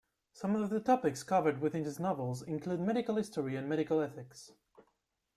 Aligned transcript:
Some 0.33 0.55
of 0.55 0.71
the 0.71 0.79
topics 0.79 1.21
covered 1.21 1.61
within 1.61 1.83
his 1.83 1.99
novels 1.99 2.41
include 2.41 2.79
medical 2.79 3.17
history 3.17 3.55
and 3.55 3.69
medical 3.69 4.01
ethics. 4.01 4.51